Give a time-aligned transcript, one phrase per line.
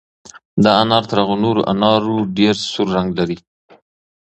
[0.63, 3.37] دا انار تر هغو نورو انارو ډېر سور رنګ لري.